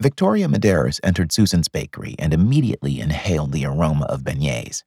Victoria 0.00 0.46
Madaris 0.46 1.00
entered 1.02 1.32
Susan's 1.32 1.66
bakery 1.66 2.14
and 2.20 2.32
immediately 2.32 3.00
inhaled 3.00 3.50
the 3.50 3.64
aroma 3.64 4.04
of 4.04 4.22
beignets. 4.22 4.84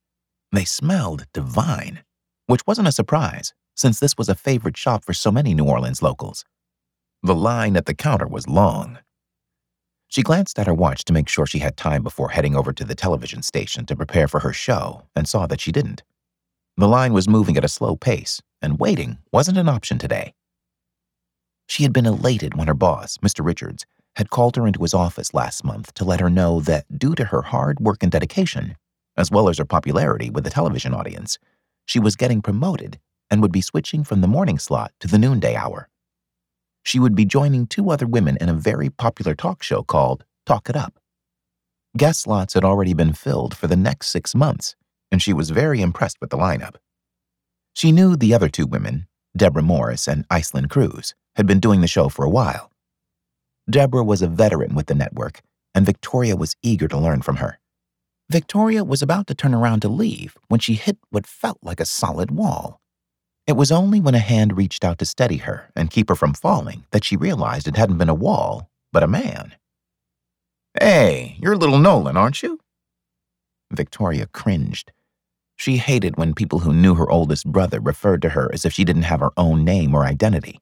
They 0.52 0.64
smelled 0.64 1.26
divine, 1.34 2.02
which 2.46 2.66
wasn't 2.66 2.88
a 2.88 2.92
surprise, 2.92 3.52
since 3.76 4.00
this 4.00 4.16
was 4.16 4.30
a 4.30 4.34
favorite 4.34 4.78
shop 4.78 5.04
for 5.04 5.12
so 5.12 5.30
many 5.30 5.52
New 5.52 5.66
Orleans 5.66 6.00
locals. 6.00 6.46
The 7.22 7.34
line 7.34 7.76
at 7.76 7.84
the 7.84 7.92
counter 7.92 8.26
was 8.26 8.48
long. 8.48 9.00
She 10.08 10.22
glanced 10.22 10.58
at 10.58 10.66
her 10.66 10.72
watch 10.72 11.04
to 11.04 11.12
make 11.12 11.28
sure 11.28 11.44
she 11.44 11.58
had 11.58 11.76
time 11.76 12.02
before 12.02 12.30
heading 12.30 12.56
over 12.56 12.72
to 12.72 12.84
the 12.84 12.94
television 12.94 13.42
station 13.42 13.84
to 13.86 13.96
prepare 13.96 14.28
for 14.28 14.40
her 14.40 14.52
show 14.54 15.02
and 15.14 15.28
saw 15.28 15.46
that 15.46 15.60
she 15.60 15.72
didn't. 15.72 16.02
The 16.78 16.88
line 16.88 17.12
was 17.12 17.28
moving 17.28 17.58
at 17.58 17.64
a 17.66 17.68
slow 17.68 17.96
pace, 17.96 18.40
and 18.62 18.80
waiting 18.80 19.18
wasn't 19.30 19.58
an 19.58 19.68
option 19.68 19.98
today. 19.98 20.32
She 21.68 21.82
had 21.82 21.92
been 21.92 22.06
elated 22.06 22.54
when 22.56 22.66
her 22.66 22.74
boss, 22.74 23.18
Mr. 23.18 23.44
Richards, 23.44 23.84
had 24.16 24.30
called 24.30 24.56
her 24.56 24.66
into 24.66 24.82
his 24.82 24.94
office 24.94 25.32
last 25.32 25.64
month 25.64 25.94
to 25.94 26.04
let 26.04 26.20
her 26.20 26.30
know 26.30 26.60
that 26.60 26.98
due 26.98 27.14
to 27.14 27.26
her 27.26 27.42
hard 27.42 27.80
work 27.80 28.02
and 28.02 28.12
dedication, 28.12 28.76
as 29.16 29.30
well 29.30 29.48
as 29.48 29.58
her 29.58 29.64
popularity 29.64 30.30
with 30.30 30.44
the 30.44 30.50
television 30.50 30.94
audience, 30.94 31.38
she 31.86 31.98
was 31.98 32.16
getting 32.16 32.42
promoted 32.42 32.98
and 33.30 33.40
would 33.40 33.52
be 33.52 33.60
switching 33.60 34.04
from 34.04 34.20
the 34.20 34.28
morning 34.28 34.58
slot 34.58 34.92
to 35.00 35.08
the 35.08 35.18
noonday 35.18 35.54
hour. 35.54 35.88
She 36.82 36.98
would 36.98 37.14
be 37.14 37.24
joining 37.24 37.66
two 37.66 37.90
other 37.90 38.06
women 38.06 38.36
in 38.40 38.48
a 38.48 38.54
very 38.54 38.90
popular 38.90 39.34
talk 39.34 39.62
show 39.62 39.82
called 39.82 40.24
Talk 40.44 40.68
It 40.68 40.76
Up. 40.76 40.98
Guest 41.96 42.22
slots 42.22 42.54
had 42.54 42.64
already 42.64 42.94
been 42.94 43.12
filled 43.12 43.56
for 43.56 43.66
the 43.66 43.76
next 43.76 44.08
six 44.08 44.34
months, 44.34 44.74
and 45.10 45.22
she 45.22 45.32
was 45.32 45.50
very 45.50 45.80
impressed 45.80 46.18
with 46.20 46.30
the 46.30 46.38
lineup. 46.38 46.76
She 47.74 47.92
knew 47.92 48.16
the 48.16 48.34
other 48.34 48.48
two 48.48 48.66
women, 48.66 49.06
Deborah 49.36 49.62
Morris 49.62 50.08
and 50.08 50.26
Iceland 50.30 50.70
Cruz, 50.70 51.14
had 51.36 51.46
been 51.46 51.60
doing 51.60 51.80
the 51.80 51.86
show 51.86 52.08
for 52.08 52.24
a 52.24 52.30
while 52.30 52.71
Deborah 53.72 54.04
was 54.04 54.20
a 54.20 54.28
veteran 54.28 54.74
with 54.74 54.86
the 54.86 54.94
network, 54.94 55.40
and 55.74 55.86
Victoria 55.86 56.36
was 56.36 56.56
eager 56.62 56.86
to 56.88 56.98
learn 56.98 57.22
from 57.22 57.36
her. 57.36 57.58
Victoria 58.28 58.84
was 58.84 59.00
about 59.00 59.26
to 59.28 59.34
turn 59.34 59.54
around 59.54 59.80
to 59.80 59.88
leave 59.88 60.36
when 60.48 60.60
she 60.60 60.74
hit 60.74 60.98
what 61.08 61.26
felt 61.26 61.56
like 61.62 61.80
a 61.80 61.86
solid 61.86 62.30
wall. 62.30 62.82
It 63.46 63.54
was 63.54 63.72
only 63.72 63.98
when 63.98 64.14
a 64.14 64.18
hand 64.18 64.58
reached 64.58 64.84
out 64.84 64.98
to 64.98 65.06
steady 65.06 65.38
her 65.38 65.70
and 65.74 65.90
keep 65.90 66.10
her 66.10 66.14
from 66.14 66.34
falling 66.34 66.84
that 66.90 67.02
she 67.02 67.16
realized 67.16 67.66
it 67.66 67.78
hadn't 67.78 67.96
been 67.96 68.10
a 68.10 68.14
wall, 68.14 68.68
but 68.92 69.02
a 69.02 69.08
man. 69.08 69.54
Hey, 70.78 71.38
you're 71.40 71.56
little 71.56 71.78
Nolan, 71.78 72.18
aren't 72.18 72.42
you? 72.42 72.60
Victoria 73.72 74.26
cringed. 74.26 74.92
She 75.56 75.78
hated 75.78 76.18
when 76.18 76.34
people 76.34 76.58
who 76.58 76.74
knew 76.74 76.96
her 76.96 77.10
oldest 77.10 77.46
brother 77.46 77.80
referred 77.80 78.20
to 78.20 78.30
her 78.30 78.50
as 78.52 78.66
if 78.66 78.74
she 78.74 78.84
didn't 78.84 79.08
have 79.08 79.20
her 79.20 79.32
own 79.38 79.64
name 79.64 79.94
or 79.94 80.04
identity. 80.04 80.60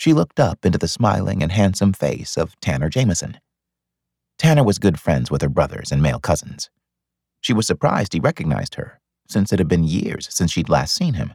She 0.00 0.14
looked 0.14 0.40
up 0.40 0.64
into 0.64 0.78
the 0.78 0.88
smiling 0.88 1.42
and 1.42 1.52
handsome 1.52 1.92
face 1.92 2.38
of 2.38 2.58
Tanner 2.60 2.88
Jamison. 2.88 3.38
Tanner 4.38 4.64
was 4.64 4.78
good 4.78 4.98
friends 4.98 5.30
with 5.30 5.42
her 5.42 5.48
brothers 5.50 5.92
and 5.92 6.00
male 6.00 6.18
cousins. 6.18 6.70
She 7.42 7.52
was 7.52 7.66
surprised 7.66 8.14
he 8.14 8.18
recognized 8.18 8.76
her, 8.76 8.98
since 9.28 9.52
it 9.52 9.58
had 9.58 9.68
been 9.68 9.84
years 9.84 10.26
since 10.30 10.52
she'd 10.52 10.70
last 10.70 10.94
seen 10.94 11.14
him. 11.14 11.34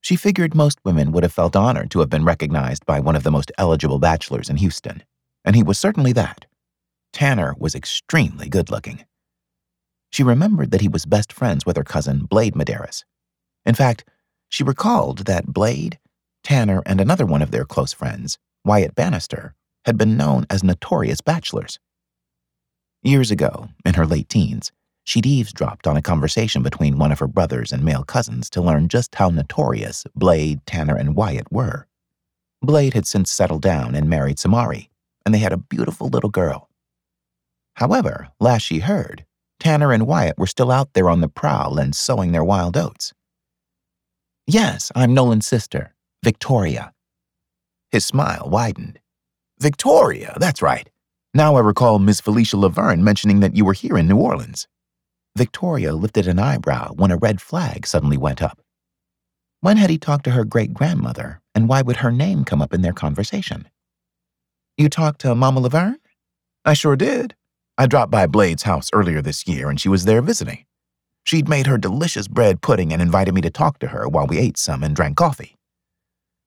She 0.00 0.16
figured 0.16 0.52
most 0.52 0.80
women 0.84 1.12
would 1.12 1.22
have 1.22 1.32
felt 1.32 1.54
honored 1.54 1.92
to 1.92 2.00
have 2.00 2.10
been 2.10 2.24
recognized 2.24 2.84
by 2.86 2.98
one 2.98 3.14
of 3.14 3.22
the 3.22 3.30
most 3.30 3.52
eligible 3.56 4.00
bachelors 4.00 4.50
in 4.50 4.56
Houston, 4.56 5.04
and 5.44 5.54
he 5.54 5.62
was 5.62 5.78
certainly 5.78 6.12
that. 6.12 6.46
Tanner 7.12 7.54
was 7.56 7.76
extremely 7.76 8.48
good 8.48 8.68
looking. 8.68 9.04
She 10.10 10.24
remembered 10.24 10.72
that 10.72 10.80
he 10.80 10.88
was 10.88 11.06
best 11.06 11.32
friends 11.32 11.64
with 11.64 11.76
her 11.76 11.84
cousin 11.84 12.24
Blade 12.24 12.54
Madaris. 12.54 13.04
In 13.64 13.76
fact, 13.76 14.04
she 14.48 14.64
recalled 14.64 15.18
that 15.26 15.46
Blade 15.46 16.00
Tanner 16.42 16.82
and 16.86 17.00
another 17.00 17.26
one 17.26 17.42
of 17.42 17.50
their 17.50 17.64
close 17.64 17.92
friends, 17.92 18.38
Wyatt 18.64 18.94
Bannister, 18.94 19.54
had 19.84 19.96
been 19.96 20.16
known 20.16 20.46
as 20.50 20.62
notorious 20.62 21.20
bachelors. 21.20 21.78
Years 23.02 23.30
ago, 23.30 23.68
in 23.84 23.94
her 23.94 24.06
late 24.06 24.28
teens, 24.28 24.70
she'd 25.04 25.26
eavesdropped 25.26 25.86
on 25.86 25.96
a 25.96 26.02
conversation 26.02 26.62
between 26.62 26.98
one 26.98 27.10
of 27.10 27.18
her 27.18 27.26
brothers 27.26 27.72
and 27.72 27.84
male 27.84 28.04
cousins 28.04 28.48
to 28.50 28.62
learn 28.62 28.88
just 28.88 29.16
how 29.16 29.28
notorious 29.30 30.04
Blade, 30.14 30.64
Tanner, 30.66 30.96
and 30.96 31.16
Wyatt 31.16 31.50
were. 31.50 31.86
Blade 32.60 32.94
had 32.94 33.06
since 33.06 33.30
settled 33.30 33.62
down 33.62 33.94
and 33.94 34.08
married 34.08 34.36
Samari, 34.36 34.88
and 35.26 35.34
they 35.34 35.40
had 35.40 35.52
a 35.52 35.56
beautiful 35.56 36.08
little 36.08 36.30
girl. 36.30 36.68
However, 37.74 38.28
last 38.38 38.62
she 38.62 38.80
heard, 38.80 39.24
Tanner 39.58 39.92
and 39.92 40.06
Wyatt 40.06 40.38
were 40.38 40.46
still 40.46 40.70
out 40.70 40.92
there 40.92 41.08
on 41.08 41.20
the 41.20 41.28
prowl 41.28 41.78
and 41.78 41.94
sowing 41.94 42.32
their 42.32 42.44
wild 42.44 42.76
oats. 42.76 43.12
Yes, 44.46 44.92
I'm 44.94 45.14
Nolan's 45.14 45.46
sister, 45.46 45.94
Victoria. 46.24 46.92
His 47.90 48.04
smile 48.04 48.48
widened. 48.48 49.00
Victoria, 49.58 50.36
that's 50.38 50.62
right. 50.62 50.88
Now 51.34 51.56
I 51.56 51.60
recall 51.60 51.98
Miss 51.98 52.20
Felicia 52.20 52.56
Laverne 52.56 53.02
mentioning 53.02 53.40
that 53.40 53.56
you 53.56 53.64
were 53.64 53.72
here 53.72 53.98
in 53.98 54.06
New 54.06 54.18
Orleans. 54.18 54.68
Victoria 55.36 55.92
lifted 55.94 56.28
an 56.28 56.38
eyebrow 56.38 56.92
when 56.92 57.10
a 57.10 57.16
red 57.16 57.40
flag 57.40 57.88
suddenly 57.88 58.16
went 58.16 58.40
up. 58.40 58.60
When 59.62 59.78
had 59.78 59.90
he 59.90 59.98
talked 59.98 60.22
to 60.26 60.30
her 60.30 60.44
great 60.44 60.72
grandmother, 60.72 61.40
and 61.56 61.68
why 61.68 61.82
would 61.82 61.96
her 61.96 62.12
name 62.12 62.44
come 62.44 62.62
up 62.62 62.72
in 62.72 62.82
their 62.82 62.92
conversation? 62.92 63.68
You 64.76 64.88
talked 64.88 65.22
to 65.22 65.34
Mama 65.34 65.58
Laverne? 65.58 65.98
I 66.64 66.74
sure 66.74 66.94
did. 66.94 67.34
I 67.76 67.86
dropped 67.86 68.12
by 68.12 68.28
Blade's 68.28 68.62
house 68.62 68.90
earlier 68.92 69.22
this 69.22 69.48
year 69.48 69.68
and 69.68 69.80
she 69.80 69.88
was 69.88 70.04
there 70.04 70.22
visiting. 70.22 70.66
She'd 71.24 71.48
made 71.48 71.66
her 71.66 71.78
delicious 71.78 72.28
bread 72.28 72.62
pudding 72.62 72.92
and 72.92 73.02
invited 73.02 73.34
me 73.34 73.40
to 73.40 73.50
talk 73.50 73.80
to 73.80 73.88
her 73.88 74.08
while 74.08 74.28
we 74.28 74.38
ate 74.38 74.56
some 74.56 74.84
and 74.84 74.94
drank 74.94 75.16
coffee. 75.16 75.56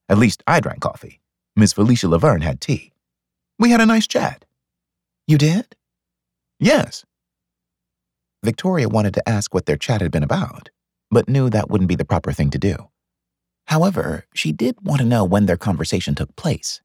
At 0.07 0.17
least 0.17 0.43
I 0.45 0.59
drank 0.59 0.81
coffee. 0.81 1.19
Miss 1.55 1.73
Felicia 1.73 2.07
Laverne 2.07 2.41
had 2.41 2.61
tea. 2.61 2.91
We 3.57 3.71
had 3.71 3.81
a 3.81 3.85
nice 3.85 4.07
chat. 4.07 4.45
You 5.27 5.37
did? 5.37 5.75
Yes. 6.59 7.05
Victoria 8.43 8.87
wanted 8.87 9.13
to 9.15 9.27
ask 9.27 9.53
what 9.53 9.65
their 9.65 9.77
chat 9.77 10.01
had 10.01 10.11
been 10.11 10.23
about, 10.23 10.69
but 11.09 11.27
knew 11.27 11.49
that 11.49 11.69
wouldn't 11.69 11.87
be 11.87 11.95
the 11.95 12.05
proper 12.05 12.31
thing 12.31 12.51
to 12.51 12.59
do. 12.59 12.89
However, 13.67 14.25
she 14.33 14.51
did 14.51 14.75
want 14.83 15.01
to 15.01 15.07
know 15.07 15.23
when 15.25 15.47
their 15.47 15.57
conversation 15.57 16.13
took 16.13 16.35
place. 16.35 16.81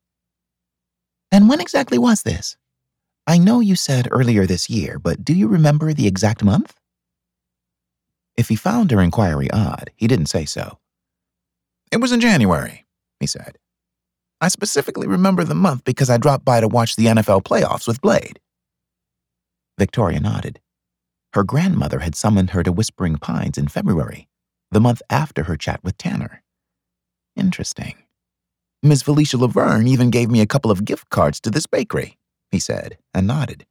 And 1.30 1.48
when 1.48 1.60
exactly 1.60 1.98
was 1.98 2.22
this? 2.22 2.56
I 3.26 3.36
know 3.36 3.60
you 3.60 3.76
said 3.76 4.08
earlier 4.10 4.46
this 4.46 4.70
year, 4.70 4.98
but 4.98 5.24
do 5.24 5.34
you 5.34 5.46
remember 5.46 5.92
the 5.92 6.06
exact 6.06 6.42
month? 6.42 6.74
If 8.36 8.48
he 8.48 8.56
found 8.56 8.90
her 8.90 9.02
inquiry 9.02 9.50
odd, 9.50 9.90
he 9.96 10.06
didn't 10.06 10.26
say 10.26 10.46
so. 10.46 10.78
It 11.92 12.00
was 12.00 12.12
in 12.12 12.20
January 12.20 12.86
he 13.20 13.26
said. 13.26 13.58
I 14.40 14.48
specifically 14.48 15.06
remember 15.06 15.44
the 15.44 15.54
month 15.54 15.84
because 15.84 16.08
I 16.08 16.16
dropped 16.16 16.44
by 16.44 16.60
to 16.60 16.68
watch 16.68 16.96
the 16.96 17.06
NFL 17.06 17.42
playoffs 17.42 17.86
with 17.86 18.00
Blade. 18.00 18.40
Victoria 19.78 20.18
nodded. 20.18 20.60
Her 21.34 21.44
grandmother 21.44 22.00
had 22.00 22.16
summoned 22.16 22.50
her 22.50 22.62
to 22.62 22.72
Whispering 22.72 23.16
Pines 23.16 23.58
in 23.58 23.68
February, 23.68 24.28
the 24.70 24.80
month 24.80 25.02
after 25.10 25.44
her 25.44 25.56
chat 25.56 25.84
with 25.84 25.96
Tanner. 25.96 26.42
Interesting. 27.36 27.94
Miss 28.82 29.02
Felicia 29.02 29.36
Laverne 29.36 29.86
even 29.86 30.10
gave 30.10 30.30
me 30.30 30.40
a 30.40 30.46
couple 30.46 30.70
of 30.70 30.86
gift 30.86 31.10
cards 31.10 31.38
to 31.40 31.50
this 31.50 31.66
bakery, 31.66 32.18
he 32.50 32.58
said, 32.58 32.96
and 33.12 33.26
nodded. 33.26 33.66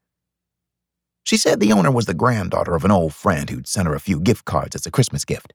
She 1.24 1.36
said 1.36 1.60
the 1.60 1.74
owner 1.74 1.92
was 1.92 2.06
the 2.06 2.14
granddaughter 2.14 2.76
of 2.76 2.86
an 2.86 2.92
old 2.92 3.14
friend 3.14 3.50
who'd 3.50 3.68
sent 3.68 3.88
her 3.88 3.96
a 3.96 4.00
few 4.00 4.20
gift 4.20 4.46
cards 4.46 4.76
as 4.76 4.86
a 4.86 4.92
Christmas 4.92 5.26
gift. 5.26 5.54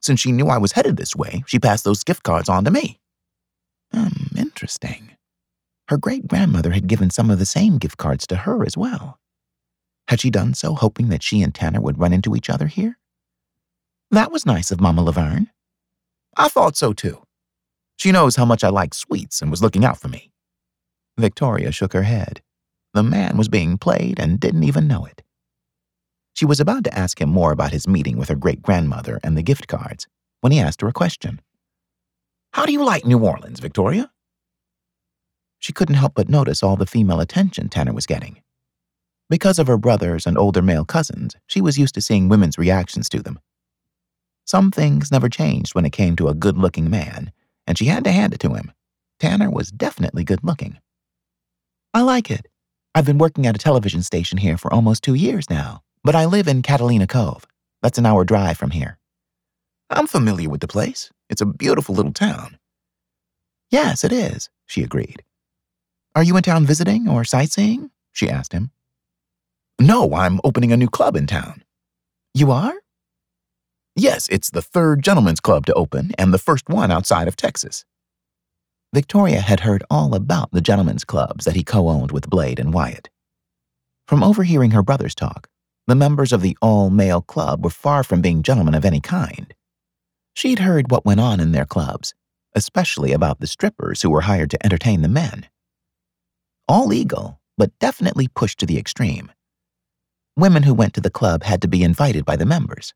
Since 0.00 0.20
she 0.20 0.32
knew 0.32 0.48
I 0.48 0.58
was 0.58 0.72
headed 0.72 0.96
this 0.96 1.16
way, 1.16 1.42
she 1.46 1.58
passed 1.58 1.84
those 1.84 2.04
gift 2.04 2.22
cards 2.22 2.48
on 2.48 2.64
to 2.64 2.70
me. 2.70 3.00
Hmm, 3.94 4.36
interesting. 4.36 5.16
Her 5.88 5.96
great 5.96 6.26
grandmother 6.26 6.72
had 6.72 6.88
given 6.88 7.10
some 7.10 7.30
of 7.30 7.38
the 7.38 7.46
same 7.46 7.78
gift 7.78 7.96
cards 7.96 8.26
to 8.26 8.36
her 8.36 8.64
as 8.64 8.76
well. 8.76 9.20
Had 10.08 10.20
she 10.20 10.30
done 10.30 10.54
so 10.54 10.74
hoping 10.74 11.10
that 11.10 11.22
she 11.22 11.42
and 11.42 11.54
Tanner 11.54 11.80
would 11.80 11.98
run 11.98 12.12
into 12.12 12.34
each 12.34 12.50
other 12.50 12.66
here? 12.66 12.98
That 14.10 14.32
was 14.32 14.44
nice 14.44 14.70
of 14.70 14.80
Mama 14.80 15.02
Laverne. 15.02 15.50
I 16.36 16.48
thought 16.48 16.76
so 16.76 16.92
too. 16.92 17.22
She 17.96 18.10
knows 18.10 18.36
how 18.36 18.44
much 18.44 18.64
I 18.64 18.68
like 18.68 18.94
sweets 18.94 19.40
and 19.40 19.50
was 19.50 19.62
looking 19.62 19.84
out 19.84 20.00
for 20.00 20.08
me. 20.08 20.32
Victoria 21.16 21.70
shook 21.70 21.92
her 21.92 22.02
head. 22.02 22.42
The 22.94 23.02
man 23.04 23.36
was 23.36 23.48
being 23.48 23.78
played 23.78 24.18
and 24.18 24.40
didn't 24.40 24.64
even 24.64 24.88
know 24.88 25.04
it. 25.04 25.22
She 26.34 26.44
was 26.44 26.58
about 26.58 26.82
to 26.84 26.98
ask 26.98 27.20
him 27.20 27.28
more 27.28 27.52
about 27.52 27.72
his 27.72 27.86
meeting 27.86 28.18
with 28.18 28.28
her 28.28 28.34
great 28.34 28.62
grandmother 28.62 29.20
and 29.22 29.36
the 29.36 29.42
gift 29.42 29.68
cards 29.68 30.08
when 30.40 30.50
he 30.50 30.58
asked 30.58 30.80
her 30.80 30.88
a 30.88 30.92
question. 30.92 31.40
How 32.54 32.64
do 32.64 32.72
you 32.72 32.84
like 32.84 33.04
New 33.04 33.18
Orleans, 33.18 33.58
Victoria? 33.58 34.12
She 35.58 35.72
couldn't 35.72 35.96
help 35.96 36.14
but 36.14 36.28
notice 36.28 36.62
all 36.62 36.76
the 36.76 36.86
female 36.86 37.18
attention 37.18 37.68
Tanner 37.68 37.92
was 37.92 38.06
getting. 38.06 38.42
Because 39.28 39.58
of 39.58 39.66
her 39.66 39.76
brothers 39.76 40.24
and 40.24 40.38
older 40.38 40.62
male 40.62 40.84
cousins, 40.84 41.34
she 41.48 41.60
was 41.60 41.80
used 41.80 41.96
to 41.96 42.00
seeing 42.00 42.28
women's 42.28 42.56
reactions 42.56 43.08
to 43.08 43.20
them. 43.20 43.40
Some 44.44 44.70
things 44.70 45.10
never 45.10 45.28
changed 45.28 45.74
when 45.74 45.84
it 45.84 45.90
came 45.90 46.14
to 46.14 46.28
a 46.28 46.34
good 46.34 46.56
looking 46.56 46.88
man, 46.88 47.32
and 47.66 47.76
she 47.76 47.86
had 47.86 48.04
to 48.04 48.12
hand 48.12 48.32
it 48.32 48.40
to 48.40 48.54
him. 48.54 48.70
Tanner 49.18 49.50
was 49.50 49.72
definitely 49.72 50.22
good 50.22 50.44
looking. 50.44 50.78
I 51.92 52.02
like 52.02 52.30
it. 52.30 52.46
I've 52.94 53.06
been 53.06 53.18
working 53.18 53.48
at 53.48 53.56
a 53.56 53.58
television 53.58 54.04
station 54.04 54.38
here 54.38 54.56
for 54.56 54.72
almost 54.72 55.02
two 55.02 55.14
years 55.14 55.50
now, 55.50 55.82
but 56.04 56.14
I 56.14 56.26
live 56.26 56.46
in 56.46 56.62
Catalina 56.62 57.08
Cove. 57.08 57.48
That's 57.82 57.98
an 57.98 58.06
hour 58.06 58.24
drive 58.24 58.58
from 58.58 58.70
here. 58.70 59.00
I'm 59.90 60.06
familiar 60.06 60.48
with 60.48 60.60
the 60.60 60.68
place. 60.68 61.10
It's 61.30 61.40
a 61.40 61.46
beautiful 61.46 61.94
little 61.94 62.12
town. 62.12 62.58
Yes, 63.70 64.04
it 64.04 64.12
is, 64.12 64.50
she 64.66 64.82
agreed. 64.82 65.22
Are 66.14 66.22
you 66.22 66.36
in 66.36 66.42
town 66.42 66.66
visiting 66.66 67.08
or 67.08 67.24
sightseeing? 67.24 67.90
she 68.12 68.28
asked 68.30 68.52
him. 68.52 68.70
No, 69.80 70.14
I'm 70.14 70.40
opening 70.44 70.72
a 70.72 70.76
new 70.76 70.88
club 70.88 71.16
in 71.16 71.26
town. 71.26 71.64
You 72.32 72.52
are? 72.52 72.74
Yes, 73.96 74.28
it's 74.28 74.50
the 74.50 74.62
third 74.62 75.02
gentlemen's 75.02 75.40
club 75.40 75.66
to 75.66 75.74
open 75.74 76.12
and 76.18 76.32
the 76.32 76.38
first 76.38 76.68
one 76.68 76.90
outside 76.90 77.28
of 77.28 77.36
Texas. 77.36 77.84
Victoria 78.92 79.40
had 79.40 79.60
heard 79.60 79.84
all 79.90 80.14
about 80.14 80.50
the 80.52 80.60
gentlemen's 80.60 81.04
clubs 81.04 81.44
that 81.44 81.56
he 81.56 81.64
co 81.64 81.88
owned 81.88 82.12
with 82.12 82.30
Blade 82.30 82.58
and 82.58 82.72
Wyatt. 82.72 83.08
From 84.06 84.22
overhearing 84.22 84.72
her 84.72 84.82
brothers 84.82 85.14
talk, 85.14 85.48
the 85.86 85.94
members 85.94 86.32
of 86.32 86.42
the 86.42 86.56
all 86.60 86.90
male 86.90 87.22
club 87.22 87.64
were 87.64 87.70
far 87.70 88.02
from 88.02 88.20
being 88.20 88.42
gentlemen 88.42 88.74
of 88.74 88.84
any 88.84 89.00
kind. 89.00 89.53
She'd 90.34 90.58
heard 90.58 90.90
what 90.90 91.06
went 91.06 91.20
on 91.20 91.40
in 91.40 91.52
their 91.52 91.64
clubs, 91.64 92.12
especially 92.54 93.12
about 93.12 93.40
the 93.40 93.46
strippers 93.46 94.02
who 94.02 94.10
were 94.10 94.22
hired 94.22 94.50
to 94.50 94.66
entertain 94.66 95.02
the 95.02 95.08
men. 95.08 95.46
All 96.68 96.86
legal, 96.86 97.40
but 97.56 97.78
definitely 97.78 98.28
pushed 98.28 98.58
to 98.58 98.66
the 98.66 98.78
extreme. 98.78 99.30
Women 100.36 100.64
who 100.64 100.74
went 100.74 100.94
to 100.94 101.00
the 101.00 101.10
club 101.10 101.44
had 101.44 101.62
to 101.62 101.68
be 101.68 101.84
invited 101.84 102.24
by 102.24 102.34
the 102.34 102.44
members. 102.44 102.92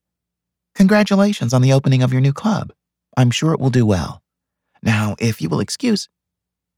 Congratulations 0.75 1.55
on 1.55 1.63
the 1.63 1.73
opening 1.73 2.03
of 2.03 2.13
your 2.13 2.21
new 2.21 2.33
club. 2.33 2.73
I'm 3.17 3.31
sure 3.31 3.53
it 3.53 3.61
will 3.61 3.71
do 3.71 3.87
well. 3.87 4.23
Now, 4.83 5.15
if 5.21 5.41
you 5.41 5.49
will 5.49 5.61
excuse. 5.61 6.09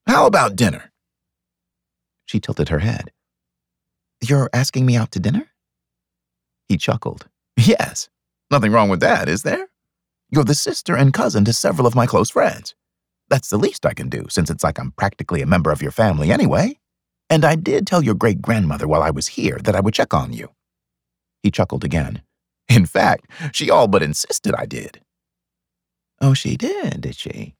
How 0.06 0.26
about 0.26 0.56
dinner? 0.56 0.92
She 2.26 2.40
tilted 2.40 2.68
her 2.68 2.80
head. 2.80 3.12
You're 4.20 4.50
asking 4.52 4.84
me 4.84 4.96
out 4.96 5.10
to 5.12 5.20
dinner? 5.20 5.48
He 6.68 6.76
chuckled. 6.76 7.26
Yes. 7.56 8.08
Nothing 8.50 8.72
wrong 8.72 8.88
with 8.88 9.00
that, 9.00 9.28
is 9.28 9.42
there? 9.42 9.69
You're 10.32 10.44
the 10.44 10.54
sister 10.54 10.96
and 10.96 11.12
cousin 11.12 11.44
to 11.46 11.52
several 11.52 11.88
of 11.88 11.96
my 11.96 12.06
close 12.06 12.30
friends. 12.30 12.76
That's 13.28 13.50
the 13.50 13.58
least 13.58 13.84
I 13.84 13.94
can 13.94 14.08
do, 14.08 14.26
since 14.28 14.48
it's 14.48 14.62
like 14.62 14.78
I'm 14.78 14.92
practically 14.92 15.42
a 15.42 15.46
member 15.46 15.72
of 15.72 15.82
your 15.82 15.90
family 15.90 16.30
anyway. 16.30 16.78
And 17.28 17.44
I 17.44 17.56
did 17.56 17.84
tell 17.84 18.04
your 18.04 18.14
great 18.14 18.40
grandmother 18.40 18.86
while 18.86 19.02
I 19.02 19.10
was 19.10 19.28
here 19.28 19.58
that 19.64 19.74
I 19.74 19.80
would 19.80 19.94
check 19.94 20.14
on 20.14 20.32
you. 20.32 20.50
He 21.42 21.50
chuckled 21.50 21.84
again. 21.84 22.22
In 22.68 22.86
fact, 22.86 23.28
she 23.52 23.70
all 23.70 23.88
but 23.88 24.04
insisted 24.04 24.54
I 24.54 24.66
did. 24.66 25.00
Oh, 26.20 26.34
she 26.34 26.56
did, 26.56 27.00
did 27.00 27.16
she? 27.16 27.56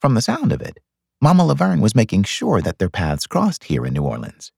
From 0.00 0.14
the 0.14 0.22
sound 0.22 0.52
of 0.52 0.62
it, 0.62 0.78
Mama 1.20 1.44
Laverne 1.44 1.80
was 1.80 1.94
making 1.94 2.22
sure 2.22 2.62
that 2.62 2.78
their 2.78 2.88
paths 2.88 3.26
crossed 3.26 3.64
here 3.64 3.84
in 3.84 3.92
New 3.92 4.04
Orleans. 4.04 4.52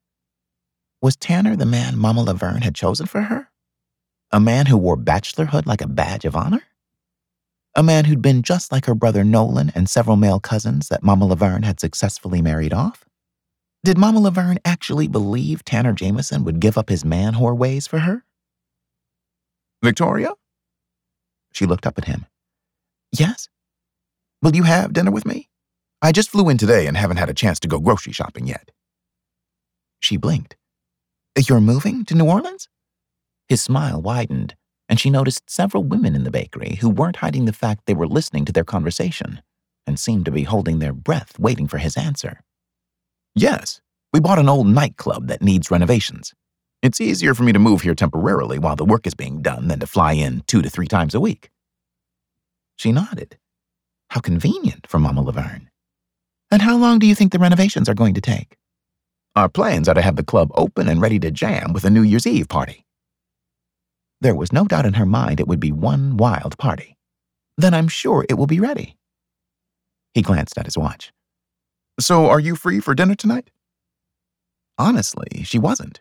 Was 1.03 1.17
Tanner 1.17 1.57
the 1.57 1.67
man 1.67 1.99
Mama 1.99 2.23
Laverne 2.23 2.63
had 2.63 2.75
chosen 2.75 3.07
for 3.07 3.23
her? 3.23 3.51
A 4.31 4.39
man 4.39 4.67
who 4.67 4.77
wore 4.77 4.97
bachelorhood 4.97 5.67
like 5.67 5.81
a 5.81 5.89
badge 5.89 6.25
of 6.25 6.37
honor? 6.37 6.63
A 7.77 7.85
man 7.85 8.05
who'd 8.05 8.21
been 8.21 8.43
just 8.43 8.73
like 8.73 8.87
her 8.87 8.97
brother 8.97 9.23
Nolan 9.23 9.71
and 9.77 9.89
several 9.89 10.17
male 10.17 10.41
cousins 10.41 10.89
that 10.89 11.05
Mama 11.05 11.25
Laverne 11.27 11.63
had 11.63 11.79
successfully 11.79 12.43
married 12.43 12.73
off? 12.73 13.05
Did 13.85 13.97
Mama 13.97 14.19
Laverne 14.19 14.59
actually 14.65 15.07
believe 15.07 15.65
Tanner 15.65 15.93
Jamison 15.93 16.43
would 16.43 16.59
give 16.59 16.77
up 16.77 16.89
his 16.89 17.05
man 17.05 17.35
whore 17.35 17.57
ways 17.57 17.87
for 17.87 18.01
her? 18.01 18.25
Victoria? 19.85 20.33
She 21.53 21.65
looked 21.65 21.87
up 21.87 21.97
at 21.97 22.07
him. 22.07 22.27
Yes? 23.13 23.49
Will 24.43 24.57
you 24.57 24.65
have 24.65 24.93
dinner 24.93 25.13
with 25.13 25.25
me? 25.25 25.49
I 26.03 26.11
just 26.11 26.31
flew 26.31 26.49
in 26.49 26.59
today 26.59 26.87
and 26.87 26.97
haven't 26.97 27.19
had 27.19 27.31
a 27.31 27.35
chance 27.35 27.61
to 27.61 27.69
go 27.69 27.79
grocery 27.79 28.13
shopping 28.13 28.49
yet. 28.49 28.73
She 30.01 30.17
blinked. 30.17 30.57
You're 31.49 31.61
moving 31.61 32.05
to 32.07 32.15
New 32.15 32.27
Orleans? 32.27 32.69
His 33.49 33.63
smile 33.63 34.03
widened, 34.03 34.57
and 34.91 34.99
she 34.99 35.09
noticed 35.09 35.49
several 35.49 35.85
women 35.85 36.17
in 36.17 36.25
the 36.25 36.33
bakery 36.33 36.75
who 36.81 36.91
weren't 36.91 37.17
hiding 37.17 37.45
the 37.45 37.53
fact 37.53 37.87
they 37.87 37.95
were 37.95 38.09
listening 38.09 38.45
to 38.45 38.53
their 38.53 38.65
conversation 38.65 39.41
and 39.87 39.99
seemed 39.99 40.25
to 40.25 40.33
be 40.33 40.43
holding 40.43 40.81
their 40.81 40.93
breath 40.93 41.39
waiting 41.39 41.69
for 41.69 41.79
his 41.79 41.97
answer. 41.97 42.41
Yes, 43.33 43.81
we 44.13 44.19
bought 44.19 44.41
an 44.41 44.49
old 44.49 44.67
nightclub 44.67 45.29
that 45.29 45.43
needs 45.43 45.71
renovations. 45.71 46.35
It's 46.83 47.01
easier 47.01 47.35
for 47.35 47.45
me 47.45 47.53
to 47.53 47.61
move 47.61 47.83
here 47.83 47.95
temporarily 47.95 48.59
while 48.59 48.75
the 48.75 48.85
work 48.85 49.07
is 49.07 49.15
being 49.15 49.43
done 49.43 49.69
than 49.69 49.79
to 49.79 49.87
fly 49.87 50.15
in 50.15 50.43
two 50.49 50.61
to 50.61 50.69
three 50.69 50.89
times 50.89 51.15
a 51.15 51.21
week. 51.21 51.51
She 52.75 52.91
nodded. 52.91 53.39
How 54.11 54.21
convenient 54.21 54.89
for 54.89 54.99
Mama 54.99 55.23
Laverne. 55.23 55.71
And 56.51 56.63
how 56.63 56.77
long 56.77 56.99
do 56.99 57.07
you 57.07 57.15
think 57.15 57.31
the 57.31 57.39
renovations 57.39 57.89
are 57.89 57.95
going 57.95 58.15
to 58.15 58.21
take? 58.21 58.57
Our 59.37 59.49
plans 59.49 59.89
are 59.89 59.95
to 59.95 60.03
have 60.03 60.17
the 60.17 60.25
club 60.25 60.51
open 60.57 60.89
and 60.89 61.01
ready 61.01 61.21
to 61.21 61.31
jam 61.31 61.73
with 61.73 61.85
a 61.85 61.91
New 61.91 62.03
Year's 62.03 62.27
Eve 62.27 62.49
party. 62.49 62.85
There 64.21 64.35
was 64.35 64.53
no 64.53 64.65
doubt 64.65 64.87
in 64.87 64.95
her 64.95 65.07
mind 65.07 65.41
it 65.41 65.49
would 65.49 65.61
be 65.61 65.73
one 65.73 66.17
wild 66.17 66.59
party. 66.59 66.97
Then 67.57 67.75
I'm 67.75 67.89
sure 67.89 68.27
it 68.29 68.35
will 68.35 68.47
be 68.47 68.61
ready. 68.61 68.97
He 70.15 70.23
glanced 70.23 70.59
at 70.59 70.67
his 70.67 70.77
watch. 70.77 71.13
So, 71.99 72.29
are 72.29 72.41
you 72.41 72.57
free 72.57 72.81
for 72.81 72.95
dinner 72.95 73.15
tonight? 73.15 73.51
Honestly, 74.79 75.43
she 75.45 75.59
wasn't. 75.59 76.01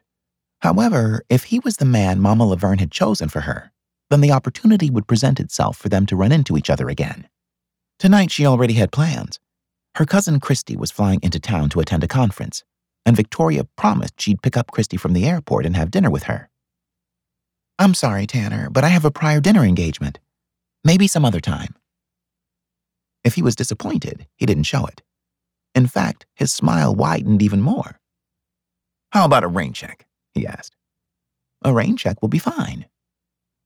However, 0.62 1.24
if 1.30 1.45
he 1.45 1.60
was 1.60 1.77
the 1.77 1.86
man 1.86 2.19
Mama 2.19 2.45
Laverne 2.45 2.80
had 2.80 2.92
chosen 2.92 3.30
for 3.30 3.42
her, 3.42 3.71
then 4.10 4.21
the 4.21 4.31
opportunity 4.31 4.89
would 4.89 5.07
present 5.07 5.39
itself 5.39 5.77
for 5.77 5.89
them 5.89 6.06
to 6.07 6.16
run 6.16 6.31
into 6.31 6.57
each 6.57 6.69
other 6.69 6.89
again. 6.89 7.27
Tonight, 8.00 8.31
she 8.31 8.45
already 8.45 8.74
had 8.74 8.92
plans. 8.92 9.39
Her 9.95 10.06
cousin 10.06 10.39
Christy 10.39 10.75
was 10.75 10.92
flying 10.92 11.19
into 11.21 11.39
town 11.39 11.69
to 11.69 11.80
attend 11.80 12.04
a 12.04 12.07
conference, 12.07 12.63
and 13.06 13.16
Victoria 13.16 13.66
promised 13.75 14.19
she'd 14.19 14.42
pick 14.42 14.57
up 14.57 14.71
Christy 14.71 14.98
from 14.98 15.13
the 15.13 15.27
airport 15.27 15.66
and 15.66 15.75
have 15.75 15.92
dinner 15.92 16.10
with 16.10 16.24
her. 16.24 16.49
I'm 17.81 17.94
sorry, 17.94 18.28
Tanner, 18.28 18.70
but 18.70 18.84
I 18.84 18.90
have 18.90 19.06
a 19.06 19.12
prior 19.12 19.40
dinner 19.40 19.64
engagement. 19.64 20.20
Maybe 20.84 21.08
some 21.08 21.24
other 21.24 21.40
time. 21.40 21.76
If 23.24 23.36
he 23.36 23.42
was 23.42 23.56
disappointed, 23.56 24.28
he 24.36 24.46
didn't 24.46 24.64
show 24.64 24.86
it. 24.86 25.02
In 25.74 25.88
fact, 25.88 26.26
his 26.36 26.52
smile 26.52 26.94
widened 26.94 27.42
even 27.42 27.62
more. 27.62 28.02
How 29.12 29.24
about 29.24 29.46
a 29.46 29.48
rain 29.48 29.72
check? 29.72 30.08
he 30.34 30.46
asked. 30.46 30.76
A 31.64 31.74
rain 31.74 31.96
check 31.96 32.22
will 32.22 32.28
be 32.28 32.38
fine. 32.38 32.86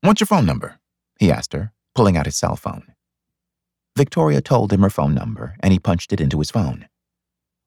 What's 0.00 0.20
your 0.20 0.28
phone 0.28 0.46
number? 0.46 0.78
he 1.18 1.32
asked 1.32 1.52
her, 1.52 1.72
pulling 1.96 2.16
out 2.16 2.26
his 2.26 2.36
cell 2.36 2.54
phone. 2.54 2.94
Victoria 3.96 4.40
told 4.40 4.72
him 4.72 4.82
her 4.82 4.90
phone 4.90 5.14
number, 5.14 5.56
and 5.58 5.72
he 5.72 5.80
punched 5.80 6.12
it 6.12 6.20
into 6.20 6.38
his 6.38 6.52
phone. 6.52 6.88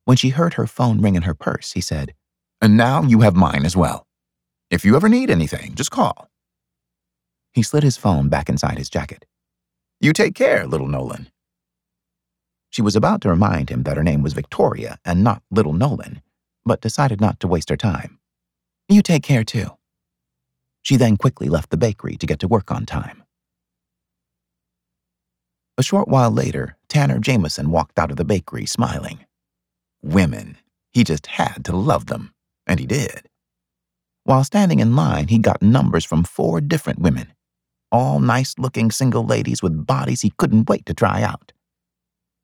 When 0.05 0.15
she 0.15 0.29
heard 0.29 0.53
her 0.53 0.67
phone 0.67 1.01
ring 1.01 1.15
in 1.15 1.23
her 1.23 1.33
purse, 1.33 1.73
he 1.73 1.81
said, 1.81 2.13
And 2.61 2.77
now 2.77 3.03
you 3.03 3.19
have 3.19 3.35
mine 3.35 3.65
as 3.65 3.75
well. 3.75 4.07
If 4.69 4.85
you 4.85 4.95
ever 4.95 5.09
need 5.09 5.29
anything, 5.29 5.75
just 5.75 5.91
call. 5.91 6.26
He 7.57 7.63
slid 7.63 7.81
his 7.81 7.97
phone 7.97 8.29
back 8.29 8.49
inside 8.49 8.77
his 8.77 8.87
jacket. 8.87 9.25
You 9.99 10.13
take 10.13 10.35
care, 10.35 10.67
little 10.67 10.87
Nolan. 10.87 11.31
She 12.69 12.83
was 12.83 12.95
about 12.95 13.19
to 13.21 13.29
remind 13.29 13.71
him 13.71 13.81
that 13.81 13.97
her 13.97 14.03
name 14.03 14.21
was 14.21 14.33
Victoria 14.33 14.99
and 15.03 15.23
not 15.23 15.41
Little 15.49 15.73
Nolan, 15.73 16.21
but 16.67 16.81
decided 16.81 17.19
not 17.19 17.39
to 17.39 17.47
waste 17.47 17.71
her 17.71 17.75
time. 17.75 18.19
You 18.87 19.01
take 19.01 19.23
care 19.23 19.43
too. 19.43 19.71
She 20.83 20.97
then 20.97 21.17
quickly 21.17 21.49
left 21.49 21.71
the 21.71 21.77
bakery 21.77 22.15
to 22.17 22.27
get 22.27 22.37
to 22.41 22.47
work 22.47 22.69
on 22.69 22.85
time. 22.85 23.23
A 25.79 25.83
short 25.83 26.07
while 26.07 26.29
later, 26.29 26.77
Tanner 26.89 27.17
Jamison 27.17 27.71
walked 27.71 27.97
out 27.97 28.11
of 28.11 28.17
the 28.17 28.23
bakery 28.23 28.67
smiling. 28.67 29.25
Women. 30.03 30.57
He 30.91 31.03
just 31.03 31.25
had 31.25 31.65
to 31.65 31.75
love 31.75 32.05
them, 32.05 32.35
and 32.67 32.79
he 32.79 32.85
did. 32.85 33.27
While 34.25 34.43
standing 34.43 34.79
in 34.79 34.95
line, 34.95 35.29
he 35.29 35.39
got 35.39 35.63
numbers 35.63 36.05
from 36.05 36.23
four 36.23 36.61
different 36.61 36.99
women, 36.99 37.33
all 37.91 38.19
nice 38.19 38.55
looking 38.57 38.91
single 38.91 39.25
ladies 39.25 39.63
with 39.63 39.85
bodies 39.85 40.21
he 40.21 40.33
couldn't 40.37 40.69
wait 40.69 40.85
to 40.85 40.93
try 40.93 41.21
out. 41.21 41.53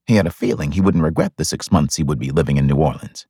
He 0.06 0.16
had 0.16 0.28
a 0.28 0.32
feeling 0.32 0.72
he 0.72 0.82
wouldn't 0.82 1.04
regret 1.04 1.34
the 1.38 1.46
six 1.46 1.72
months 1.72 1.96
he 1.96 2.04
would 2.04 2.20
be 2.20 2.32
living 2.32 2.58
in 2.58 2.68
New 2.68 2.76
Orleans. 2.76 3.26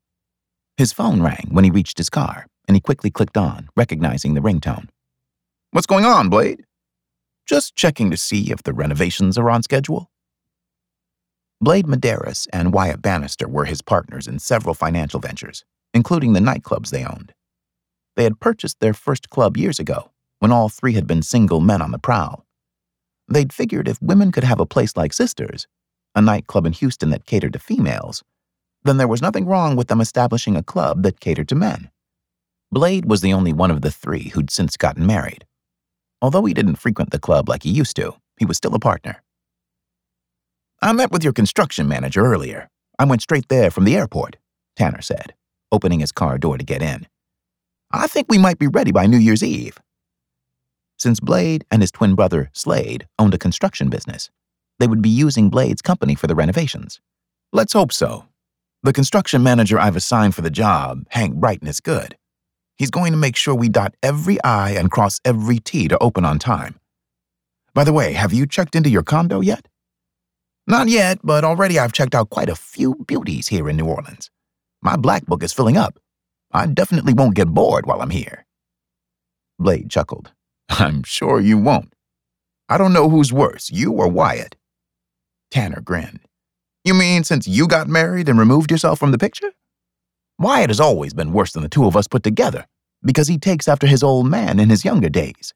His 0.78 0.94
phone 0.94 1.22
rang 1.22 1.50
when 1.52 1.64
he 1.64 1.72
reached 1.72 1.98
his 1.98 2.10
car, 2.10 2.48
and 2.68 2.76
he 2.76 2.82
quickly 2.82 3.12
clicked 3.12 3.38
on, 3.38 3.70
recognizing 3.76 4.34
the 4.34 4.42
ringtone. 4.42 4.90
What's 5.72 5.88
going 5.88 6.06
on, 6.06 6.30
Blade? 6.30 6.66
Just 7.46 7.76
checking 7.76 8.10
to 8.10 8.18
see 8.18 8.52
if 8.52 8.64
the 8.64 8.74
renovations 8.74 9.38
are 9.38 9.50
on 9.50 9.64
schedule. 9.64 10.10
Blade 11.62 11.86
Madaris 11.86 12.48
and 12.52 12.74
Wyatt 12.74 13.02
Bannister 13.02 13.48
were 13.48 13.66
his 13.66 13.82
partners 13.82 14.28
in 14.28 14.40
several 14.40 14.74
financial 14.74 15.20
ventures, 15.20 15.64
including 15.94 16.34
the 16.34 16.40
nightclubs 16.40 16.90
they 16.90 17.06
owned. 17.06 17.34
They 18.16 18.24
had 18.24 18.40
purchased 18.40 18.80
their 18.80 18.94
first 18.94 19.30
club 19.30 19.58
years 19.58 19.80
ago, 19.80 20.12
when 20.44 20.52
all 20.52 20.68
three 20.68 20.92
had 20.92 21.08
been 21.08 21.22
single 21.22 21.62
men 21.62 21.82
on 21.82 21.92
the 21.92 21.98
prowl. 21.98 22.46
They'd 23.30 23.54
figured 23.54 23.88
if 23.88 24.02
women 24.02 24.30
could 24.30 24.44
have 24.44 24.60
a 24.60 24.66
place 24.66 24.98
like 24.98 25.14
Sisters, 25.14 25.68
a 26.16 26.22
nightclub 26.22 26.66
in 26.66 26.74
Houston 26.74 27.12
that 27.12 27.26
catered 27.26 27.54
to 27.54 27.60
females, 27.60 28.26
then 28.84 28.98
there 28.98 29.08
was 29.08 29.22
nothing 29.22 29.46
wrong 29.46 29.78
with 29.78 29.88
them 29.88 30.02
establishing 30.02 30.58
a 30.58 30.62
club 30.62 31.04
that 31.04 31.22
catered 31.22 31.48
to 31.48 31.56
men. 31.56 31.90
Blade 32.74 33.06
was 33.06 33.22
the 33.22 33.32
only 33.32 33.54
one 33.54 33.72
of 33.72 33.84
the 33.84 33.90
three 33.90 34.32
who'd 34.34 34.52
since 34.52 34.76
gotten 34.76 35.06
married. 35.06 35.46
Although 36.22 36.44
he 36.44 36.54
didn't 36.54 36.76
frequent 36.76 37.12
the 37.12 37.20
club 37.20 37.48
like 37.48 37.64
he 37.64 37.70
used 37.70 37.96
to, 37.96 38.16
he 38.38 38.46
was 38.46 38.58
still 38.58 38.76
a 38.76 38.80
partner. 38.80 39.24
I 40.82 40.92
met 40.92 41.10
with 41.10 41.24
your 41.24 41.32
construction 41.32 41.88
manager 41.88 42.26
earlier. 42.26 42.68
I 43.00 43.06
went 43.06 43.22
straight 43.22 43.48
there 43.48 43.72
from 43.72 43.86
the 43.86 43.96
airport, 43.96 44.36
Tanner 44.76 45.02
said, 45.02 45.36
opening 45.72 46.02
his 46.02 46.12
car 46.12 46.38
door 46.38 46.58
to 46.58 46.66
get 46.66 46.82
in. 46.82 47.08
I 47.94 48.08
think 48.08 48.28
we 48.28 48.38
might 48.38 48.60
be 48.60 48.68
ready 48.68 48.92
by 48.92 49.06
New 49.06 49.18
Year's 49.18 49.42
Eve. 49.42 49.80
Since 50.98 51.20
Blade 51.20 51.66
and 51.72 51.82
his 51.82 51.92
twin 51.92 52.16
brother, 52.16 52.50
Slade, 52.54 53.08
owned 53.20 53.34
a 53.34 53.38
construction 53.38 53.90
business, 53.90 54.30
they 54.80 54.88
would 54.88 55.02
be 55.02 55.10
using 55.10 55.50
Blade's 55.50 55.82
company 55.82 56.16
for 56.16 56.28
the 56.28 56.36
renovations. 56.36 57.00
Let's 57.52 57.74
hope 57.74 57.92
so. 57.92 58.26
The 58.84 58.94
construction 58.94 59.44
manager 59.44 59.80
I've 59.80 59.96
assigned 59.96 60.36
for 60.36 60.42
the 60.42 60.50
job, 60.50 61.06
Hank 61.10 61.36
Brighton, 61.36 61.68
is 61.68 61.80
good. 61.80 62.18
He's 62.78 62.90
going 62.90 63.12
to 63.12 63.18
make 63.18 63.36
sure 63.36 63.56
we 63.56 63.70
dot 63.70 63.96
every 64.02 64.42
I 64.44 64.72
and 64.72 64.92
cross 64.92 65.20
every 65.24 65.60
T 65.60 65.88
to 65.88 65.98
open 66.00 66.26
on 66.26 66.40
time. 66.40 66.80
By 67.74 67.84
the 67.84 67.94
way, 67.94 68.14
have 68.14 68.34
you 68.34 68.46
checked 68.46 68.76
into 68.76 68.90
your 68.90 69.04
condo 69.04 69.42
yet? 69.42 69.68
Not 70.68 70.88
yet, 70.88 71.20
but 71.24 71.44
already 71.44 71.80
I've 71.80 71.94
checked 71.94 72.16
out 72.16 72.30
quite 72.30 72.50
a 72.50 72.56
few 72.56 72.96
beauties 73.08 73.48
here 73.48 73.70
in 73.70 73.78
New 73.78 73.86
Orleans. 73.86 74.30
My 74.82 74.96
black 74.96 75.26
book 75.26 75.44
is 75.44 75.54
filling 75.54 75.78
up. 75.78 76.00
I 76.52 76.68
definitely 76.68 77.14
won't 77.14 77.36
get 77.36 77.48
bored 77.48 77.86
while 77.86 78.02
I'm 78.02 78.10
here. 78.10 78.46
Blade 79.60 79.90
chuckled. 79.90 80.32
I'm 80.70 81.04
sure 81.04 81.40
you 81.40 81.58
won't. 81.58 81.94
I 82.70 82.78
don't 82.78 82.94
know 82.94 83.10
who's 83.10 83.34
worse, 83.34 83.70
you 83.70 83.92
or 83.92 84.08
Wyatt. 84.08 84.56
Tanner 85.52 85.82
grinned. 85.82 86.22
You 86.84 86.94
mean 86.94 87.24
since 87.24 87.48
you 87.48 87.68
got 87.68 87.88
married 87.88 88.28
and 88.28 88.40
removed 88.40 88.72
yourself 88.72 89.00
from 89.00 89.12
the 89.12 89.18
picture? 89.18 89.52
Wyatt 90.40 90.70
has 90.70 90.80
always 90.80 91.14
been 91.14 91.32
worse 91.34 91.54
than 91.54 91.64
the 91.64 91.70
two 91.70 91.86
of 91.86 91.96
us 91.96 92.08
put 92.08 92.24
together 92.24 92.66
because 93.04 93.28
he 93.28 93.38
takes 93.38 93.68
after 93.68 93.88
his 93.88 94.04
old 94.04 94.28
man 94.28 94.60
in 94.60 94.70
his 94.70 94.84
younger 94.84 95.10
days. 95.10 95.54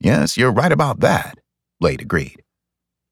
Yes, 0.00 0.36
you're 0.36 0.52
right 0.52 0.72
about 0.72 1.00
that, 1.00 1.38
Blade 1.78 2.02
agreed. 2.02 2.42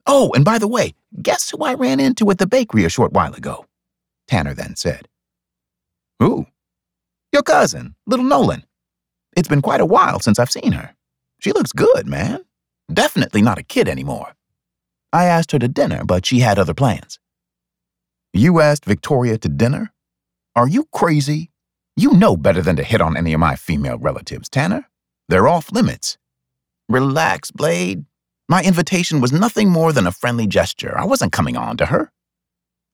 Oh, 0.06 0.32
and 0.34 0.44
by 0.44 0.58
the 0.58 0.68
way, 0.68 0.94
guess 1.22 1.50
who 1.50 1.58
I 1.58 1.75
ran 1.75 2.00
into 2.00 2.30
at 2.30 2.38
the 2.38 2.46
bakery 2.46 2.84
a 2.84 2.88
short 2.88 3.12
while 3.12 3.34
ago? 3.34 3.66
Tanner 4.26 4.54
then 4.54 4.75
said. 4.75 5.08
Who? 6.18 6.46
Your 7.32 7.42
cousin, 7.42 7.94
little 8.06 8.25
Nolan. 8.25 8.64
It's 9.37 9.49
been 9.49 9.62
quite 9.62 9.80
a 9.80 9.87
while 9.87 10.20
since 10.20 10.38
I've 10.38 10.50
seen 10.50 10.72
her. 10.72 10.94
She 11.40 11.52
looks 11.52 11.72
good, 11.72 12.06
man. 12.06 12.44
Definitely 12.92 13.42
not 13.42 13.58
a 13.58 13.62
kid 13.62 13.88
anymore. 13.88 14.34
I 15.12 15.25
asked 15.25 15.52
her 15.52 15.58
to 15.58 15.68
dinner, 15.68 16.04
but 16.04 16.26
she 16.26 16.40
had 16.40 16.58
other 16.58 16.75
plans. 16.75 17.18
You 18.32 18.60
asked 18.60 18.84
Victoria 18.84 19.38
to 19.38 19.49
dinner? 19.49 19.92
Are 20.54 20.68
you 20.68 20.87
crazy? 20.92 21.50
You 21.96 22.12
know 22.12 22.37
better 22.37 22.62
than 22.62 22.76
to 22.76 22.84
hit 22.84 23.00
on 23.00 23.16
any 23.16 23.32
of 23.32 23.40
my 23.40 23.56
female 23.56 23.99
relatives, 23.99 24.49
Tanner. 24.49 24.88
They're 25.28 25.49
off 25.49 25.72
limits. 25.72 26.18
Relax, 26.88 27.50
Blade. 27.50 28.04
My 28.49 28.62
invitation 28.62 29.20
was 29.20 29.32
nothing 29.32 29.70
more 29.70 29.92
than 29.92 30.06
a 30.06 30.12
friendly 30.12 30.46
gesture. 30.46 30.96
I 30.99 31.04
wasn't 31.04 31.32
coming 31.32 31.56
on 31.56 31.76
to 31.76 31.87
her. 31.87 32.12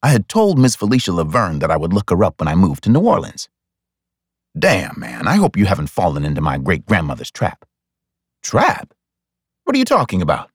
I 0.03 0.09
had 0.09 0.29
told 0.29 0.59
Miss 0.59 0.77
Felicia 0.77 1.13
Laverne 1.13 1.59
that 1.61 1.71
I 1.71 1.77
would 1.77 1.93
look 1.93 2.11
her 2.11 2.23
up 2.23 2.41
when 2.41 2.49
I 2.49 2.55
moved 2.55 2.85
to 2.85 2.91
New 2.91 3.01
Orleans. 3.01 3.49
Damn, 4.59 4.99
man, 4.99 5.29
I 5.29 5.37
hope 5.37 5.57
you 5.57 5.67
haven't 5.67 5.89
fallen 5.89 6.25
into 6.25 6.41
my 6.41 6.57
great 6.57 6.87
grandmother's 6.87 7.31
trap. 7.31 7.67
Trap? 8.43 8.95
What 9.65 9.77
are 9.77 9.79
you 9.79 9.85
talking 9.85 10.23
about? 10.23 10.51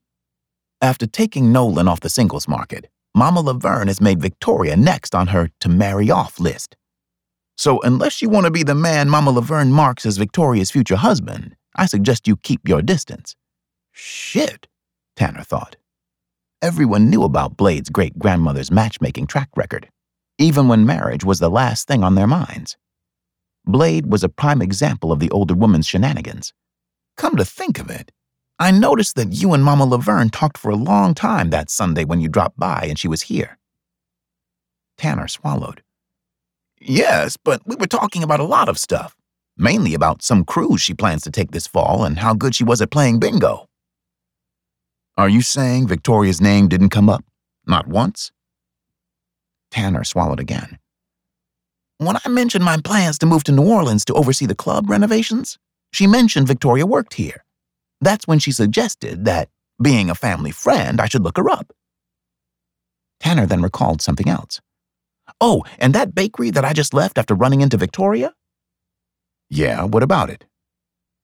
After 0.80 1.06
taking 1.06 1.52
Nolan 1.52 1.86
off 1.86 2.00
the 2.00 2.08
singles 2.08 2.48
market, 2.48 2.88
Mama 3.14 3.40
Laverne 3.40 3.86
has 3.86 4.00
made 4.00 4.20
Victoria 4.20 4.76
next 4.76 5.14
on 5.14 5.28
her 5.28 5.50
to 5.60 5.68
marry 5.68 6.10
off 6.10 6.40
list. 6.40 6.76
So, 7.56 7.80
unless 7.82 8.20
you 8.20 8.28
want 8.28 8.46
to 8.46 8.50
be 8.50 8.64
the 8.64 8.74
man 8.74 9.08
Mama 9.08 9.30
Laverne 9.30 9.70
marks 9.70 10.04
as 10.04 10.16
Victoria's 10.16 10.72
future 10.72 10.96
husband, 10.96 11.54
I 11.76 11.86
suggest 11.86 12.26
you 12.26 12.36
keep 12.36 12.66
your 12.66 12.82
distance. 12.82 13.36
Shit, 13.92 14.66
Tanner 15.14 15.44
thought. 15.44 15.76
Everyone 16.60 17.08
knew 17.08 17.22
about 17.22 17.56
Blade's 17.56 17.90
great 17.90 18.18
grandmother's 18.18 18.70
matchmaking 18.72 19.28
track 19.28 19.50
record, 19.54 19.90
even 20.38 20.66
when 20.66 20.86
marriage 20.86 21.24
was 21.24 21.38
the 21.38 21.50
last 21.50 21.86
thing 21.86 22.02
on 22.02 22.16
their 22.16 22.26
minds. 22.26 22.76
Blade 23.64 24.06
was 24.06 24.24
a 24.24 24.28
prime 24.28 24.60
example 24.60 25.12
of 25.12 25.20
the 25.20 25.30
older 25.30 25.54
woman's 25.54 25.86
shenanigans. 25.86 26.52
Come 27.16 27.36
to 27.36 27.44
think 27.44 27.78
of 27.78 27.90
it, 27.90 28.10
I 28.58 28.70
noticed 28.70 29.16
that 29.16 29.32
you 29.32 29.54
and 29.54 29.64
Mama 29.64 29.84
Laverne 29.84 30.30
talked 30.30 30.56
for 30.56 30.70
a 30.70 30.76
long 30.76 31.14
time 31.14 31.50
that 31.50 31.70
Sunday 31.70 32.04
when 32.04 32.20
you 32.20 32.28
dropped 32.28 32.58
by 32.58 32.86
and 32.88 32.98
she 32.98 33.08
was 33.08 33.22
here. 33.22 33.58
Tanner 34.96 35.26
swallowed. 35.26 35.82
Yes, 36.80 37.36
but 37.36 37.62
we 37.66 37.76
were 37.76 37.86
talking 37.86 38.22
about 38.22 38.40
a 38.40 38.44
lot 38.44 38.68
of 38.68 38.78
stuff, 38.78 39.16
mainly 39.56 39.94
about 39.94 40.22
some 40.22 40.44
cruise 40.44 40.80
she 40.80 40.94
plans 40.94 41.22
to 41.22 41.30
take 41.30 41.50
this 41.50 41.66
fall 41.66 42.04
and 42.04 42.18
how 42.18 42.34
good 42.34 42.54
she 42.54 42.64
was 42.64 42.80
at 42.80 42.90
playing 42.90 43.18
bingo. 43.18 43.68
Are 45.16 45.28
you 45.28 45.42
saying 45.42 45.88
Victoria's 45.88 46.40
name 46.40 46.68
didn't 46.68 46.90
come 46.90 47.08
up? 47.08 47.24
Not 47.66 47.86
once? 47.86 48.32
Tanner 49.70 50.04
swallowed 50.04 50.40
again. 50.40 50.78
When 52.04 52.16
I 52.24 52.28
mentioned 52.28 52.64
my 52.64 52.78
plans 52.78 53.16
to 53.18 53.26
move 53.26 53.44
to 53.44 53.52
New 53.52 53.62
Orleans 53.62 54.04
to 54.06 54.14
oversee 54.14 54.46
the 54.46 54.56
club 54.56 54.90
renovations, 54.90 55.56
she 55.92 56.08
mentioned 56.08 56.48
Victoria 56.48 56.84
worked 56.84 57.14
here. 57.14 57.44
That's 58.00 58.26
when 58.26 58.40
she 58.40 58.50
suggested 58.50 59.24
that, 59.24 59.50
being 59.80 60.10
a 60.10 60.16
family 60.16 60.50
friend, 60.50 61.00
I 61.00 61.06
should 61.06 61.22
look 61.22 61.36
her 61.36 61.48
up. 61.48 61.72
Tanner 63.20 63.46
then 63.46 63.62
recalled 63.62 64.02
something 64.02 64.28
else. 64.28 64.60
Oh, 65.40 65.62
and 65.78 65.94
that 65.94 66.12
bakery 66.12 66.50
that 66.50 66.64
I 66.64 66.72
just 66.72 66.92
left 66.92 67.18
after 67.18 67.36
running 67.36 67.60
into 67.60 67.76
Victoria? 67.76 68.34
Yeah, 69.48 69.84
what 69.84 70.02
about 70.02 70.28
it? 70.28 70.44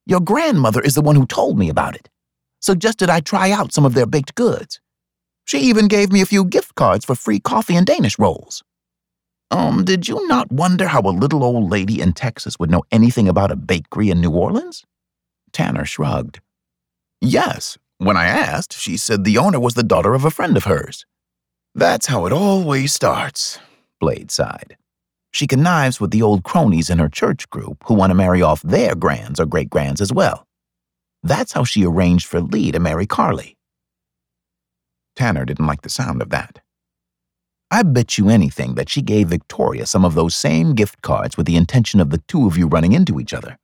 Your 0.07 0.21
grandmother 0.21 0.81
is 0.81 0.95
the 0.95 1.03
one 1.03 1.17
who 1.17 1.27
told 1.27 1.59
me 1.59 1.69
about 1.69 1.97
it. 1.97 2.09
Suggested 2.61 3.11
I 3.11 3.19
try 3.19 3.51
out 3.51 3.73
some 3.73 3.85
of 3.85 3.95
their 3.95 4.07
baked 4.07 4.37
goods. 4.37 4.81
She 5.45 5.59
even 5.59 5.89
gave 5.89 6.13
me 6.13 6.21
a 6.21 6.27
few 6.27 6.45
gift 6.45 6.77
cards 6.77 7.05
for 7.05 7.17
free 7.17 7.41
coffee 7.41 7.75
and 7.75 7.87
Danish 7.87 8.17
rolls. 8.17 8.63
Um, 9.51 9.85
did 9.85 10.09
you 10.09 10.27
not 10.29 10.53
wonder 10.53 10.87
how 10.89 11.01
a 11.01 11.11
little 11.11 11.43
old 11.43 11.71
lady 11.71 12.01
in 12.01 12.13
Texas 12.13 12.59
would 12.59 12.71
know 12.71 12.83
anything 12.93 13.29
about 13.29 13.51
a 13.51 13.57
bakery 13.57 14.11
in 14.11 14.21
New 14.21 14.31
Orleans? 14.31 14.85
Tanner 15.53 15.85
shrugged. 15.85 16.41
Yes, 17.21 17.79
when 17.97 18.17
I 18.17 18.27
asked, 18.27 18.79
she 18.79 18.97
said 18.97 19.25
the 19.25 19.39
owner 19.39 19.59
was 19.59 19.75
the 19.75 19.83
daughter 19.83 20.15
of 20.15 20.25
a 20.25 20.31
friend 20.31 20.57
of 20.57 20.65
hers. 20.65 21.07
That's 21.75 22.07
how 22.07 22.27
it 22.27 22.33
always 22.33 22.93
starts, 22.93 23.59
Blade 24.01 24.31
sighed. 24.31 24.77
She 25.31 25.47
connives 25.47 26.01
with 26.01 26.11
the 26.11 26.23
old 26.23 26.43
cronies 26.45 26.91
in 26.91 26.99
her 26.99 27.09
church 27.09 27.49
group 27.51 27.85
who 27.87 27.95
want 27.95 28.11
to 28.11 28.15
marry 28.15 28.43
off 28.43 28.63
their 28.63 28.95
grands 28.95 29.41
or 29.41 29.47
great 29.47 29.71
grands 29.71 30.01
as 30.01 30.13
well. 30.13 30.47
That's 31.23 31.53
how 31.53 31.65
she 31.65 31.85
arranged 31.85 32.27
for 32.27 32.41
Lee 32.41 32.73
to 32.73 32.81
marry 32.81 33.07
Carly. 33.07 33.57
Tanner 35.17 35.45
didn't 35.45 35.67
like 35.67 35.83
the 35.83 35.89
sound 35.89 36.23
of 36.23 36.31
that. 36.31 36.61
I 37.71 37.83
bet 37.83 38.17
you 38.17 38.31
anything 38.31 38.77
that 38.77 38.89
she 38.89 39.03
gave 39.03 39.29
Victoria 39.29 39.85
some 39.85 40.05
of 40.05 40.15
those 40.15 40.35
same 40.35 40.75
gift 40.75 41.03
cards 41.03 41.37
with 41.37 41.47
the 41.47 41.57
intention 41.57 42.01
of 42.01 42.11
the 42.11 42.23
two 42.27 42.47
of 42.47 42.57
you 42.57 42.67
running 42.67 42.93
into 42.93 43.21
each 43.21 43.35
other. 43.35 43.59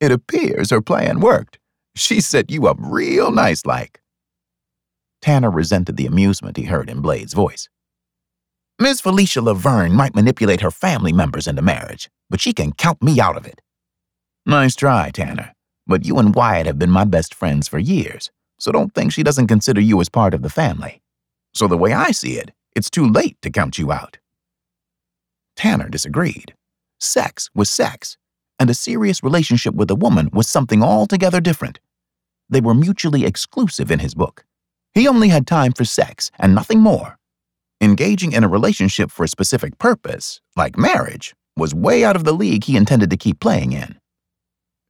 It 0.00 0.12
appears 0.12 0.70
her 0.70 0.82
plan 0.82 1.20
worked. 1.20 1.58
She 1.96 2.20
set 2.20 2.50
you 2.50 2.66
up 2.66 2.76
real 2.78 3.30
nice 3.30 3.64
like. 3.64 4.00
Tanner 5.22 5.50
resented 5.50 5.96
the 5.96 6.06
amusement 6.06 6.56
he 6.56 6.64
heard 6.64 6.90
in 6.90 7.00
Blade's 7.00 7.32
voice. 7.32 7.68
Miss 8.78 9.00
Felicia 9.00 9.40
Laverne 9.40 9.94
might 9.94 10.14
manipulate 10.14 10.60
her 10.60 10.70
family 10.70 11.12
members 11.12 11.48
into 11.48 11.62
marriage, 11.62 12.08
but 12.30 12.40
she 12.40 12.52
can 12.52 12.72
count 12.72 13.02
me 13.02 13.18
out 13.18 13.36
of 13.36 13.46
it. 13.46 13.60
Nice 14.46 14.76
try, 14.76 15.10
Tanner, 15.10 15.52
but 15.86 16.04
you 16.04 16.18
and 16.18 16.34
Wyatt 16.34 16.66
have 16.66 16.78
been 16.78 16.90
my 16.90 17.04
best 17.04 17.34
friends 17.34 17.66
for 17.66 17.78
years, 17.78 18.30
so 18.60 18.70
don't 18.70 18.94
think 18.94 19.12
she 19.12 19.24
doesn't 19.24 19.48
consider 19.48 19.80
you 19.80 20.00
as 20.00 20.08
part 20.08 20.34
of 20.34 20.42
the 20.42 20.50
family. 20.50 21.02
So 21.54 21.66
the 21.66 21.76
way 21.76 21.92
I 21.92 22.12
see 22.12 22.34
it, 22.34 22.52
it's 22.74 22.90
too 22.90 23.06
late 23.06 23.36
to 23.42 23.50
count 23.50 23.78
you 23.78 23.92
out. 23.92 24.18
Tanner 25.56 25.88
disagreed. 25.88 26.54
Sex 27.00 27.50
was 27.54 27.68
sex, 27.68 28.16
and 28.58 28.70
a 28.70 28.74
serious 28.74 29.22
relationship 29.22 29.74
with 29.74 29.90
a 29.90 29.94
woman 29.94 30.30
was 30.32 30.48
something 30.48 30.82
altogether 30.82 31.40
different. 31.40 31.80
They 32.48 32.60
were 32.60 32.74
mutually 32.74 33.24
exclusive 33.24 33.90
in 33.90 33.98
his 33.98 34.14
book. 34.14 34.44
He 34.94 35.06
only 35.06 35.28
had 35.28 35.46
time 35.46 35.72
for 35.72 35.84
sex 35.84 36.30
and 36.38 36.54
nothing 36.54 36.80
more. 36.80 37.18
Engaging 37.80 38.32
in 38.32 38.42
a 38.42 38.48
relationship 38.48 39.10
for 39.10 39.24
a 39.24 39.28
specific 39.28 39.78
purpose, 39.78 40.40
like 40.56 40.76
marriage, 40.76 41.34
was 41.56 41.74
way 41.74 42.04
out 42.04 42.16
of 42.16 42.24
the 42.24 42.32
league 42.32 42.64
he 42.64 42.76
intended 42.76 43.10
to 43.10 43.16
keep 43.16 43.40
playing 43.40 43.72
in. 43.72 43.98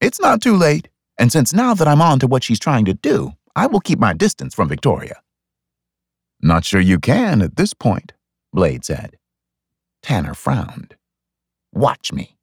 It's 0.00 0.20
not 0.20 0.40
too 0.40 0.56
late, 0.56 0.88
and 1.18 1.32
since 1.32 1.52
now 1.52 1.74
that 1.74 1.88
I'm 1.88 2.00
on 2.00 2.18
to 2.20 2.26
what 2.26 2.44
she's 2.44 2.60
trying 2.60 2.84
to 2.86 2.94
do, 2.94 3.32
I 3.56 3.66
will 3.66 3.80
keep 3.80 3.98
my 3.98 4.12
distance 4.12 4.54
from 4.54 4.68
Victoria. 4.68 5.20
Not 6.40 6.64
sure 6.64 6.80
you 6.80 6.98
can 6.98 7.42
at 7.42 7.56
this 7.56 7.74
point, 7.74 8.12
Blade 8.52 8.84
said. 8.84 9.18
Tanner 10.02 10.34
frowned. 10.34 10.96
Watch 11.72 12.12
me. 12.12 12.37